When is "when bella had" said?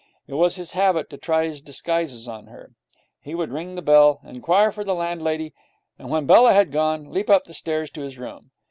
6.09-6.71